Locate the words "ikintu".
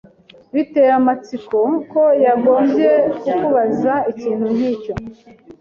4.11-4.45